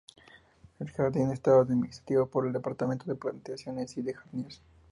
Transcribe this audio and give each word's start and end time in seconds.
El 0.79 0.89
jardín 0.89 1.29
estaba 1.29 1.61
administrado 1.61 2.25
por 2.25 2.47
el 2.47 2.53
"Departamento 2.53 3.05
de 3.05 3.13
plantaciones 3.13 3.95
y 3.97 4.01
de 4.01 4.15
jardines". 4.15 4.59